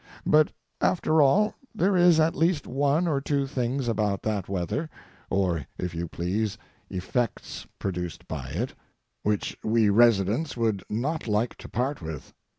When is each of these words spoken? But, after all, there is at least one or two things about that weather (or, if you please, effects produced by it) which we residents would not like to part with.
But, 0.25 0.51
after 0.81 1.21
all, 1.21 1.53
there 1.75 1.95
is 1.95 2.19
at 2.19 2.33
least 2.35 2.65
one 2.65 3.07
or 3.07 3.21
two 3.21 3.45
things 3.45 3.87
about 3.87 4.23
that 4.23 4.49
weather 4.49 4.89
(or, 5.29 5.67
if 5.77 5.93
you 5.93 6.07
please, 6.07 6.57
effects 6.89 7.67
produced 7.77 8.27
by 8.27 8.49
it) 8.49 8.73
which 9.21 9.55
we 9.63 9.89
residents 9.91 10.57
would 10.57 10.83
not 10.89 11.27
like 11.27 11.55
to 11.57 11.69
part 11.69 12.01
with. 12.01 12.33